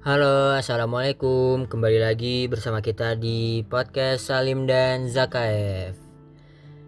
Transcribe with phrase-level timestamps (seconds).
[0.00, 1.68] Halo, assalamualaikum.
[1.68, 5.92] Kembali lagi bersama kita di podcast Salim dan Zakaev.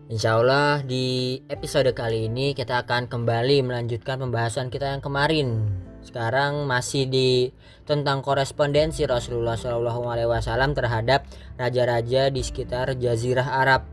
[0.09, 5.61] Insya Allah di episode kali ini kita akan kembali melanjutkan pembahasan kita yang kemarin.
[6.01, 7.53] Sekarang masih di
[7.85, 11.29] tentang korespondensi Rasulullah SAW terhadap
[11.61, 13.85] raja-raja di sekitar Jazirah Arab.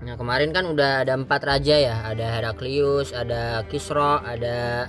[0.00, 4.88] Nah kemarin kan udah ada empat raja ya, ada Heraklius, ada Kisro, ada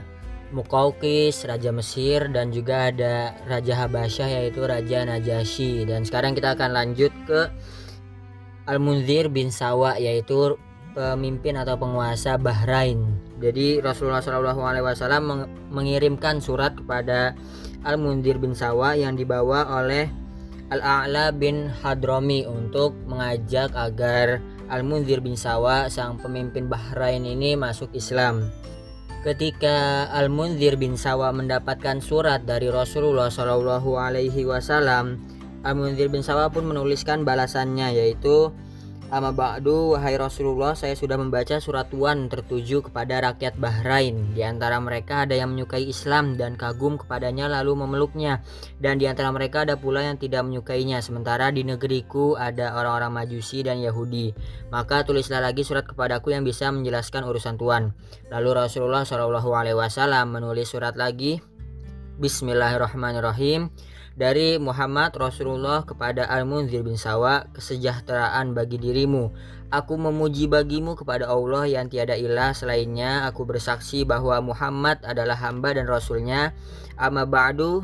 [0.53, 6.69] Mukaukis, Raja Mesir dan juga ada Raja Habasyah yaitu Raja Najasyi dan sekarang kita akan
[6.73, 7.49] lanjut ke
[8.69, 10.57] Al-Munzir bin Sawa yaitu
[10.95, 12.97] pemimpin atau penguasa Bahrain.
[13.41, 17.35] Jadi Rasulullah SAW mengirimkan surat kepada
[17.83, 20.09] Al-Munzir bin Sawa yang dibawa oleh
[20.73, 28.49] Al-A'la bin Hadromi untuk mengajak agar Al-Munzir bin Sawa sang pemimpin Bahrain ini masuk Islam.
[29.25, 35.17] Ketika Al-Munzir bin Sawa mendapatkan surat dari Rasulullah Shallallahu Alaihi Wasallam,
[35.65, 38.53] Al-Munzir bin Sawa pun menuliskan balasannya yaitu
[39.13, 44.17] Amma ba'du wahai Rasulullah saya sudah membaca surat Tuhan tertuju kepada rakyat Bahrain.
[44.33, 48.41] Di antara mereka ada yang menyukai Islam dan kagum kepadanya lalu memeluknya.
[48.81, 51.05] Dan di antara mereka ada pula yang tidak menyukainya.
[51.05, 54.33] Sementara di negeriku ada orang-orang Majusi dan Yahudi.
[54.73, 57.93] Maka tulislah lagi surat kepadaku yang bisa menjelaskan urusan Tuhan
[58.33, 61.37] Lalu Rasulullah SAW menulis surat lagi.
[62.17, 63.69] Bismillahirrahmanirrahim
[64.15, 69.35] dari Muhammad Rasulullah kepada Al-Munzir bin Sawa kesejahteraan bagi dirimu.
[69.75, 73.27] Aku memuji bagimu kepada Allah yang tiada ilah selainnya.
[73.27, 76.55] Aku bersaksi bahwa Muhammad adalah hamba dan Rasulnya.
[76.95, 77.83] Amma ba'du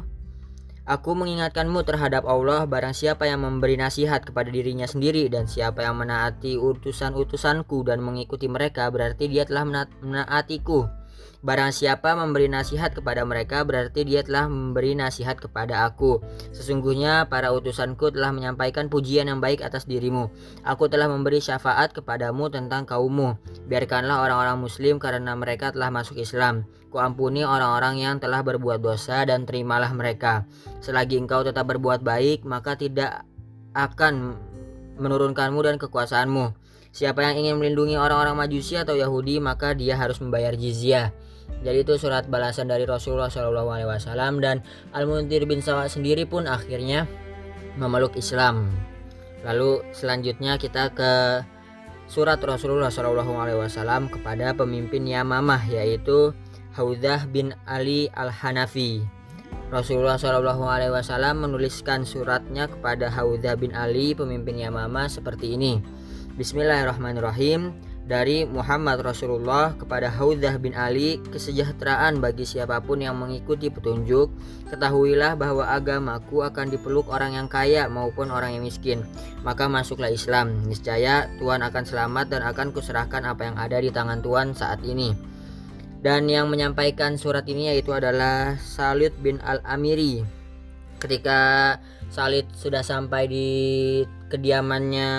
[0.81, 2.65] Aku mengingatkanmu terhadap Allah.
[2.65, 8.49] Barang siapa yang memberi nasihat kepada dirinya sendiri dan siapa yang menaati utusan-utusanku dan mengikuti
[8.49, 11.00] mereka berarti dia telah menaatiku
[11.41, 16.21] Barang siapa memberi nasihat kepada mereka berarti dia telah memberi nasihat kepada aku.
[16.53, 20.29] Sesungguhnya para utusanku telah menyampaikan pujian yang baik atas dirimu.
[20.61, 23.41] Aku telah memberi syafaat kepadamu tentang kaummu.
[23.65, 26.69] Biarkanlah orang-orang muslim karena mereka telah masuk Islam.
[26.93, 30.45] Kuampuni orang-orang yang telah berbuat dosa dan terimalah mereka.
[30.77, 33.25] Selagi engkau tetap berbuat baik, maka tidak
[33.73, 34.37] akan
[35.01, 36.60] menurunkanmu dan kekuasaanmu.
[36.91, 41.15] Siapa yang ingin melindungi orang-orang Majusi atau Yahudi, maka dia harus membayar jizyah.
[41.61, 47.05] Jadi itu surat balasan dari Rasulullah SAW dan Al-Muntir bin Sawa sendiri pun akhirnya
[47.79, 48.67] memeluk Islam.
[49.47, 51.43] Lalu selanjutnya kita ke
[52.11, 56.35] surat Rasulullah SAW kepada pemimpin Yamamah yaitu
[56.75, 59.05] Haudah bin Ali Al-Hanafi.
[59.71, 65.79] Rasulullah SAW menuliskan suratnya kepada Haudah bin Ali pemimpin Yamamah seperti ini.
[66.39, 67.75] Bismillahirrahmanirrahim.
[68.07, 74.31] Dari Muhammad Rasulullah kepada Haudah bin Ali kesejahteraan bagi siapa pun yang mengikuti petunjuk
[74.71, 79.03] ketahuilah bahwa agamaku akan dipeluk orang yang kaya maupun orang yang miskin.
[79.43, 80.71] Maka masuklah Islam.
[80.71, 85.11] Niscaya Tuhan akan selamat dan akan kuserahkan apa yang ada di tangan Tuhan saat ini.
[85.99, 90.23] Dan yang menyampaikan surat ini yaitu adalah Salid bin Al-Amiri.
[90.95, 91.75] Ketika
[92.07, 93.49] Salid sudah sampai di
[94.31, 95.11] kediamannya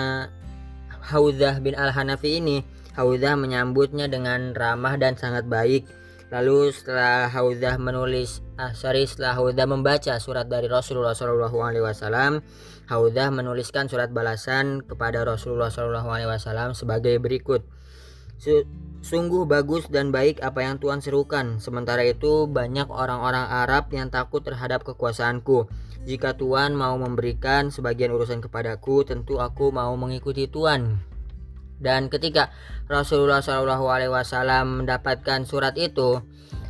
[1.03, 5.89] Haudah bin Al-Hanafi ini Haudah menyambutnya dengan ramah dan sangat baik.
[6.29, 12.45] Lalu setelah Haudah menulis, ah sorry setelah Haudah membaca surat dari Rasulullah Shallallahu Alaihi Wasallam,
[12.89, 17.65] Haudah menuliskan surat balasan kepada Rasulullah Shallallahu Alaihi Wasallam sebagai berikut.
[19.03, 21.57] Sungguh bagus dan baik apa yang Tuhan serukan.
[21.57, 25.65] Sementara itu banyak orang-orang Arab yang takut terhadap kekuasaanku.
[26.03, 30.99] Jika Tuhan mau memberikan sebagian urusan kepadaku, tentu aku mau mengikuti Tuhan.
[31.79, 32.51] Dan ketika
[32.91, 36.19] Rasulullah Shallallahu Alaihi Wasallam mendapatkan surat itu,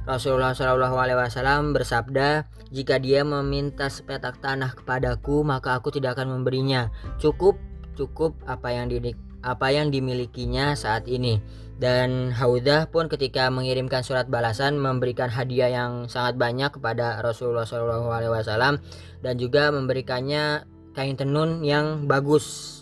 [0.06, 6.38] Rasulullah Shallallahu Alaihi Wasallam bersabda, jika dia meminta sepetak tanah kepadaku, maka aku tidak akan
[6.38, 6.94] memberinya.
[7.18, 7.58] Cukup,
[7.98, 11.44] cukup apa yang di, apa yang dimilikinya saat ini.
[11.78, 18.80] Dan Haudah pun ketika mengirimkan surat balasan memberikan hadiah yang sangat banyak kepada Rasulullah Wasallam
[19.20, 20.64] dan juga memberikannya
[20.96, 22.80] kain tenun yang bagus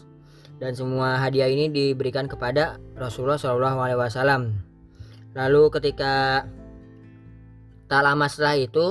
[0.62, 3.42] dan semua hadiah ini diberikan kepada Rasulullah
[3.98, 4.62] Wasallam.
[5.34, 6.46] Lalu ketika
[7.90, 8.86] tak lama setelah itu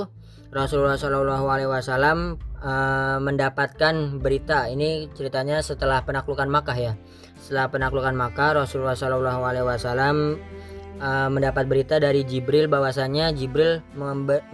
[0.51, 6.93] Rasulullah Wasallam uh, mendapatkan berita ini ceritanya setelah penaklukan Makkah ya.
[7.41, 10.37] Setelah penaklukan Makkah Rasulullah Shallallahu Alaihi Wasallam
[11.01, 13.81] uh, mendapat berita dari Jibril bahwasanya Jibril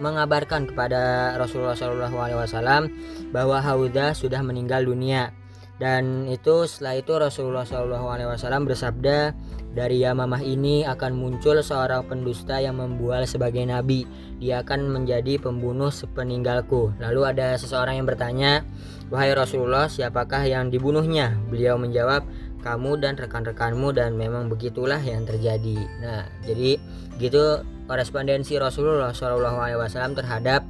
[0.00, 2.82] mengabarkan kepada Rasulullah Shallallahu Alaihi Wasallam
[3.30, 5.30] bahwa Haudah sudah meninggal dunia
[5.78, 9.30] dan itu setelah itu Rasulullah SAW bersabda
[9.78, 14.02] dari Yamamah ini akan muncul seorang pendusta yang membual sebagai nabi.
[14.42, 16.90] Dia akan menjadi pembunuh sepeninggalku.
[16.98, 18.66] Lalu ada seseorang yang bertanya,
[19.06, 22.26] "Wahai Rasulullah, siapakah yang dibunuhnya?" Beliau menjawab,
[22.66, 26.82] "Kamu dan rekan-rekanmu dan memang begitulah yang terjadi." Nah, jadi
[27.22, 30.66] gitu korespondensi Rasulullah SAW terhadap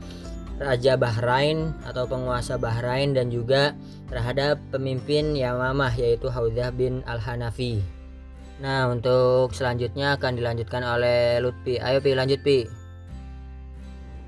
[0.61, 3.73] Raja Bahrain atau penguasa Bahrain dan juga
[4.13, 7.98] terhadap pemimpin Yamamah yaitu Haudzah bin Al-Hanafi.
[8.59, 11.79] Nah, untuk selanjutnya akan dilanjutkan oleh Lutfi.
[11.79, 12.67] Ayo Pi, lanjut Pi.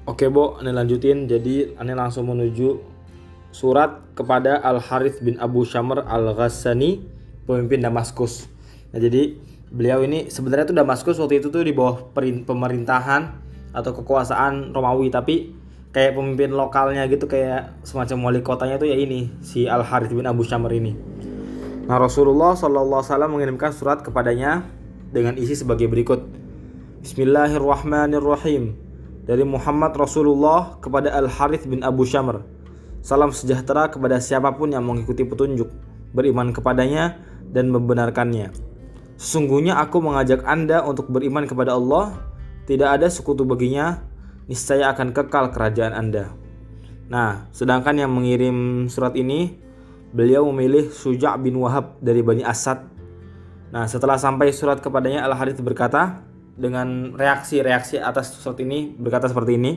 [0.06, 1.26] Oke, Bo, Ane lanjutin.
[1.26, 2.78] Jadi, Ane langsung menuju
[3.50, 7.02] surat kepada Al Harith bin Abu Syamr Al Ghassani,
[7.42, 8.46] pemimpin Damaskus.
[8.94, 9.34] Nah, jadi
[9.74, 12.14] beliau ini sebenarnya tuh Damaskus waktu itu tuh di bawah
[12.46, 13.22] pemerintahan
[13.74, 15.58] atau kekuasaan Romawi, tapi
[15.90, 20.30] kayak pemimpin lokalnya gitu kayak semacam wali kotanya tuh ya ini si Al Harith bin
[20.30, 21.09] Abu Syamr ini.
[21.90, 24.62] Nah Rasulullah SAW mengirimkan surat kepadanya
[25.10, 26.22] dengan isi sebagai berikut.
[27.02, 28.78] Bismillahirrahmanirrahim.
[29.26, 32.46] Dari Muhammad Rasulullah kepada Al Harith bin Abu Syamr.
[33.02, 35.66] Salam sejahtera kepada siapa pun yang mengikuti petunjuk,
[36.14, 37.18] beriman kepadanya
[37.50, 38.54] dan membenarkannya.
[39.18, 42.14] Sesungguhnya aku mengajak Anda untuk beriman kepada Allah,
[42.70, 43.98] tidak ada sekutu baginya,
[44.46, 46.30] niscaya akan kekal kerajaan Anda.
[47.10, 49.58] Nah, sedangkan yang mengirim surat ini
[50.10, 52.82] beliau memilih Suja' bin Wahab dari Bani Asad.
[53.70, 56.26] Nah, setelah sampai surat kepadanya Al-Harith berkata
[56.58, 59.72] dengan reaksi-reaksi atas surat ini berkata seperti ini,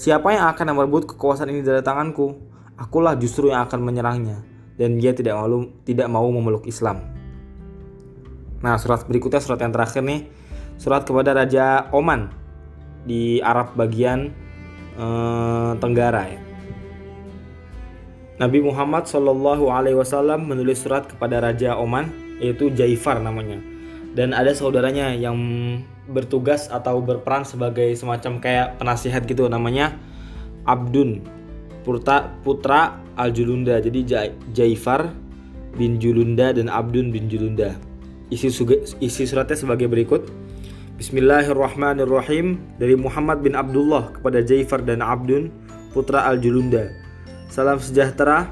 [0.00, 2.32] Siapa yang akan merebut kekuasaan ini dari tanganku?
[2.80, 4.40] Akulah justru yang akan menyerangnya
[4.80, 7.04] dan dia tidak mau tidak mau memeluk Islam.
[8.64, 10.24] Nah, surat berikutnya surat yang terakhir nih,
[10.80, 12.32] surat kepada Raja Oman
[13.04, 14.32] di Arab bagian
[14.96, 16.49] eh, Tenggara ya.
[18.40, 22.08] Nabi Muhammad Shallallahu Alaihi Wasallam menulis surat kepada Raja Oman
[22.40, 23.60] yaitu Jaifar namanya.
[24.16, 25.36] Dan ada saudaranya yang
[26.08, 29.92] bertugas atau berperan sebagai semacam kayak penasihat gitu namanya
[30.64, 31.20] Abdun
[31.84, 35.12] putra, putra Al Julunda jadi Jaifar
[35.76, 37.76] bin Julunda dan Abdun bin Julunda.
[38.32, 38.48] Isi,
[39.04, 40.32] isi suratnya sebagai berikut.
[40.96, 42.56] Bismillahirrahmanirrahim.
[42.80, 45.52] Dari Muhammad bin Abdullah kepada Jaifar dan Abdun
[45.92, 47.09] putra Al Julunda
[47.50, 48.46] Salam sejahtera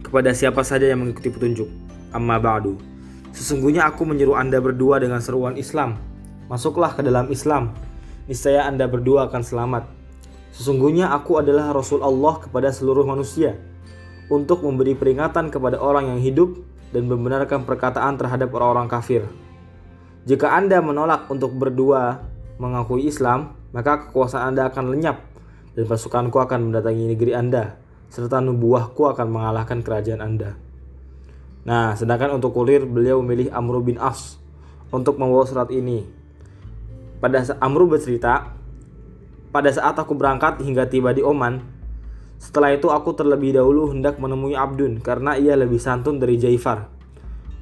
[0.00, 1.68] kepada siapa saja yang mengikuti petunjuk.
[2.16, 2.80] Amma ba'du.
[3.36, 6.00] Sesungguhnya aku menyeru Anda berdua dengan seruan Islam.
[6.48, 7.76] Masuklah ke dalam Islam.
[8.24, 9.84] Niscaya Anda berdua akan selamat.
[10.56, 13.60] Sesungguhnya aku adalah Rasul Allah kepada seluruh manusia
[14.32, 16.56] untuk memberi peringatan kepada orang yang hidup
[16.96, 19.28] dan membenarkan perkataan terhadap orang-orang kafir.
[20.24, 22.24] Jika Anda menolak untuk berdua
[22.56, 25.33] mengakui Islam, maka kekuasaan Anda akan lenyap
[25.74, 27.78] dan pasukanku akan mendatangi negeri Anda,
[28.10, 30.54] serta nubuahku akan mengalahkan kerajaan Anda.
[31.66, 34.38] Nah, sedangkan untuk kulir beliau memilih Amr bin As
[34.94, 36.06] untuk membawa surat ini.
[37.18, 38.54] Pada Amr bercerita,
[39.50, 41.58] pada saat aku berangkat hingga tiba di Oman,
[42.38, 46.86] setelah itu aku terlebih dahulu hendak menemui Abdun karena ia lebih santun dari Jaifar.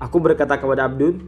[0.03, 1.23] Aku berkata kepada Abdun,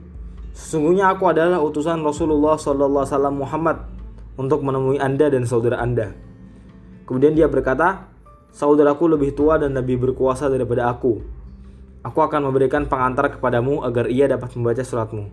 [0.51, 3.87] sesungguhnya aku adalah utusan Rasulullah SAW Muhammad
[4.35, 6.11] untuk menemui Anda dan saudara Anda.
[7.05, 8.15] Kemudian dia berkata,
[8.55, 11.19] Saudaraku lebih tua dan lebih berkuasa daripada aku.
[12.07, 15.27] Aku akan memberikan pengantar kepadamu agar ia dapat membaca suratmu.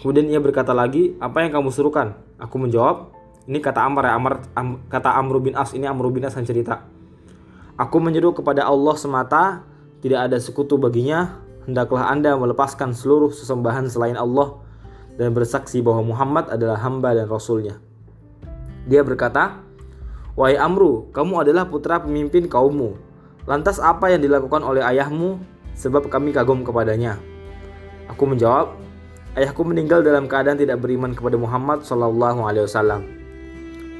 [0.00, 2.16] Kemudian ia berkata lagi, apa yang kamu suruhkan?
[2.40, 3.12] Aku menjawab,
[3.44, 6.48] ini kata Amr ya, Amr, am, kata Amr bin As, ini Amr bin As yang
[6.48, 6.88] cerita.
[7.76, 9.66] Aku menyeru kepada Allah semata,
[10.00, 11.36] tidak ada sekutu baginya,
[11.68, 14.56] hendaklah anda melepaskan seluruh sesembahan selain Allah
[15.20, 17.76] dan bersaksi bahwa Muhammad adalah hamba dan rasulnya.
[18.88, 19.60] Dia berkata,
[20.32, 22.96] Wahai Amru, kamu adalah putra pemimpin kaummu.
[23.44, 25.36] Lantas apa yang dilakukan oleh ayahmu?
[25.76, 27.20] Sebab kami kagum kepadanya.
[28.08, 28.72] Aku menjawab,
[29.36, 33.02] ayahku meninggal dalam keadaan tidak beriman kepada Muhammad Shallallahu Alaihi Wasallam.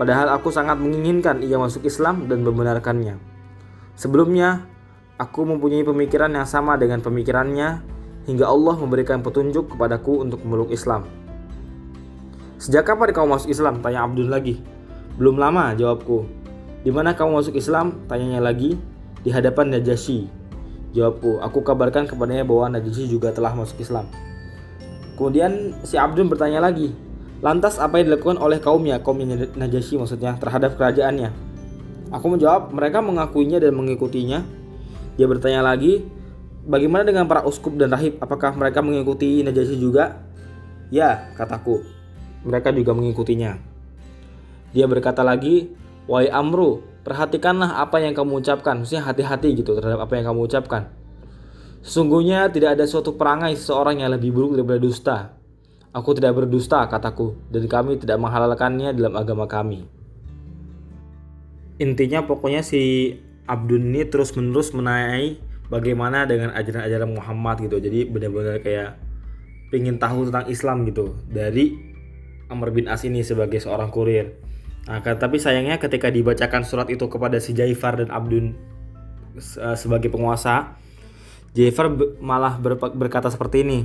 [0.00, 3.20] Padahal aku sangat menginginkan ia masuk Islam dan membenarkannya.
[3.92, 4.64] Sebelumnya,
[5.20, 7.84] aku mempunyai pemikiran yang sama dengan pemikirannya
[8.24, 11.04] hingga Allah memberikan petunjuk kepadaku untuk memeluk Islam.
[12.56, 13.84] Sejak kapan kau masuk Islam?
[13.84, 14.64] Tanya Abdul lagi.
[15.21, 16.25] Belum lama, jawabku.
[16.83, 18.00] Di mana kamu masuk Islam?
[18.09, 18.81] Tanyanya lagi.
[19.21, 20.26] Di hadapan Najasyi.
[20.92, 24.09] Jawabku, aku kabarkan kepadanya bahwa Najasyi juga telah masuk Islam.
[25.16, 26.92] Kemudian si Abdul bertanya lagi,
[27.45, 31.33] lantas apa yang dilakukan oleh kaumnya, kaumnya Najasyi maksudnya, terhadap kerajaannya?
[32.12, 34.45] Aku menjawab, mereka mengakuinya dan mengikutinya.
[35.16, 36.04] Dia bertanya lagi,
[36.69, 38.21] bagaimana dengan para uskup dan rahib?
[38.21, 40.25] Apakah mereka mengikuti Najasyi juga?
[40.92, 41.81] Ya, kataku.
[42.45, 43.72] Mereka juga mengikutinya.
[44.73, 45.73] Dia berkata lagi,
[46.09, 48.83] Wahai Amru, perhatikanlah apa yang kamu ucapkan.
[48.83, 50.91] Maksudnya hati-hati gitu terhadap apa yang kamu ucapkan.
[51.83, 55.17] Sesungguhnya tidak ada suatu perangai seseorang yang lebih buruk daripada dusta.
[55.93, 59.85] Aku tidak berdusta, kataku, dan kami tidak menghalalkannya dalam agama kami.
[61.76, 63.12] Intinya pokoknya si
[63.45, 67.76] Abdun ini terus-menerus menaik bagaimana dengan ajaran-ajaran Muhammad gitu.
[67.83, 68.97] Jadi benar-benar kayak
[69.75, 71.76] pingin tahu tentang Islam gitu dari
[72.52, 74.51] Amr bin As ini sebagai seorang kurir.
[74.82, 78.58] Nah, tapi sayangnya ketika dibacakan surat itu kepada si Jaifar dan Abdun
[79.62, 80.74] uh, sebagai penguasa,
[81.54, 82.58] Jaifar malah
[82.96, 83.80] berkata seperti ini.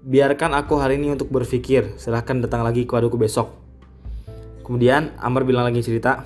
[0.00, 3.52] Biarkan aku hari ini untuk berpikir, silahkan datang lagi kepadaku besok.
[4.64, 6.24] Kemudian Amr bilang lagi cerita,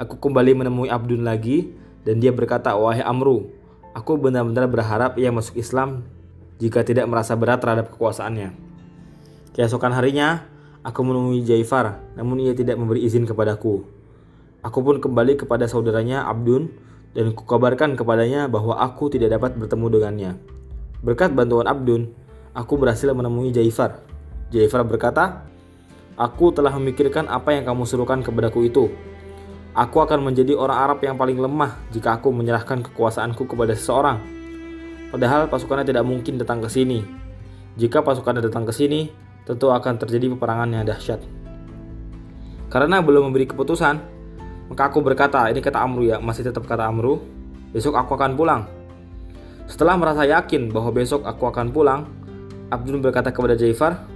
[0.00, 1.68] aku kembali menemui Abdun lagi
[2.08, 3.52] dan dia berkata, wahai Amru,
[3.92, 6.08] aku benar-benar berharap ia masuk Islam
[6.56, 8.56] jika tidak merasa berat terhadap kekuasaannya.
[9.52, 10.46] Keesokan harinya,
[10.84, 13.84] aku menemui Jaifar, namun ia tidak memberi izin kepadaku.
[14.60, 16.68] Aku pun kembali kepada saudaranya Abdun
[17.16, 20.30] dan kukabarkan kepadanya bahwa aku tidak dapat bertemu dengannya.
[21.00, 22.12] Berkat bantuan Abdun,
[22.52, 24.04] aku berhasil menemui Jaifar.
[24.52, 25.48] Jaifar berkata,
[26.20, 28.92] Aku telah memikirkan apa yang kamu serukan kepadaku itu.
[29.72, 34.20] Aku akan menjadi orang Arab yang paling lemah jika aku menyerahkan kekuasaanku kepada seseorang.
[35.08, 37.00] Padahal pasukannya tidak mungkin datang ke sini.
[37.80, 39.08] Jika pasukannya datang ke sini,
[39.44, 41.20] tentu akan terjadi peperangan yang dahsyat.
[42.70, 43.94] Karena belum memberi keputusan,
[44.70, 47.18] maka aku berkata, ini kata Amru ya, masih tetap kata Amru,
[47.74, 48.62] besok aku akan pulang.
[49.66, 52.06] Setelah merasa yakin bahwa besok aku akan pulang,
[52.70, 54.06] Abdul berkata kepada Jaifar,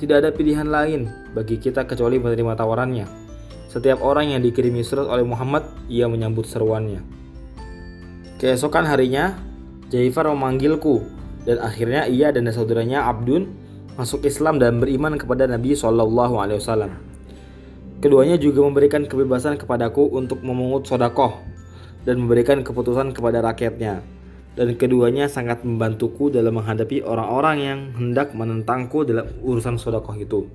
[0.00, 3.06] tidak ada pilihan lain bagi kita kecuali menerima tawarannya.
[3.68, 7.04] Setiap orang yang dikirimi surat oleh Muhammad, ia menyambut seruannya.
[8.40, 9.36] Keesokan harinya,
[9.92, 11.04] Jaifar memanggilku
[11.44, 13.52] dan akhirnya ia dan saudaranya Abdun
[13.94, 16.92] masuk Islam dan beriman kepada Nabi Shallallahu Alaihi Wasallam.
[18.02, 21.40] Keduanya juga memberikan kebebasan kepadaku untuk memungut sodakoh
[22.02, 24.02] dan memberikan keputusan kepada rakyatnya
[24.54, 30.46] dan keduanya sangat membantuku dalam menghadapi orang-orang yang hendak menentangku dalam urusan sodakoh itu.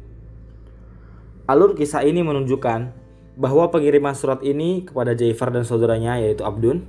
[1.50, 2.91] Alur kisah ini menunjukkan
[3.39, 6.84] bahwa pengiriman surat ini kepada Jaifar dan saudaranya yaitu Abdun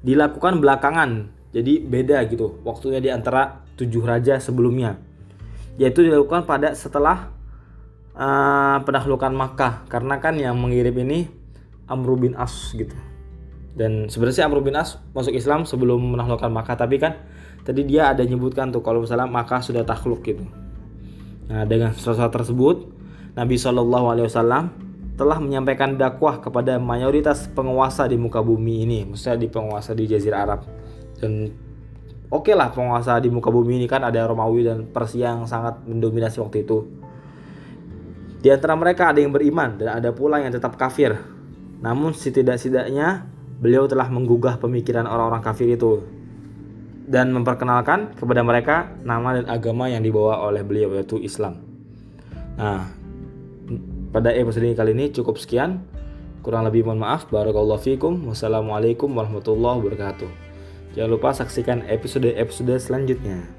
[0.00, 4.96] dilakukan belakangan jadi beda gitu waktunya di antara tujuh raja sebelumnya
[5.78, 7.30] yaitu dilakukan pada setelah
[8.18, 9.86] uh, penaklukan Makkah.
[9.86, 11.30] Karena kan yang mengirim ini
[11.86, 12.92] Amr bin As gitu.
[13.78, 16.76] Dan sebenarnya Amr bin As masuk Islam sebelum menaklukkan Makkah.
[16.76, 17.22] Tapi kan
[17.62, 20.42] tadi dia ada nyebutkan tuh kalau misalnya Makkah sudah takluk gitu.
[21.48, 22.90] Nah dengan surat tersebut
[23.38, 24.64] Nabi Shallallahu Alaihi Wasallam
[25.14, 28.98] telah menyampaikan dakwah kepada mayoritas penguasa di muka bumi ini.
[29.06, 30.60] Maksudnya di penguasa di Jazirah Arab.
[31.18, 31.50] Dan
[32.28, 35.82] oke okay lah penguasa di muka bumi ini kan ada Romawi dan Persia yang sangat
[35.84, 36.88] mendominasi waktu itu
[38.38, 41.18] di antara mereka ada yang beriman dan ada pula yang tetap kafir
[41.78, 43.26] namun setidak-tidaknya
[43.58, 46.02] beliau telah menggugah pemikiran orang-orang kafir itu
[47.08, 51.64] dan memperkenalkan kepada mereka nama dan agama yang dibawa oleh beliau yaitu Islam.
[52.60, 52.92] Nah,
[54.12, 55.80] pada episode kali ini cukup sekian.
[56.44, 57.26] Kurang lebih mohon maaf.
[57.32, 58.28] Barakallahu fikum.
[58.28, 60.47] Wassalamualaikum warahmatullahi wabarakatuh.
[60.98, 63.57] Jangan lupa saksikan episode-episode selanjutnya.